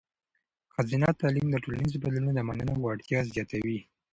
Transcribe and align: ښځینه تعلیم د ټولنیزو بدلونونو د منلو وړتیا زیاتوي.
ښځینه 0.73 1.07
تعلیم 1.19 1.47
د 1.51 1.55
ټولنیزو 1.63 2.01
بدلونونو 2.03 2.35
د 2.35 2.39
منلو 2.47 2.73
وړتیا 2.79 3.19
زیاتوي. 3.31 3.79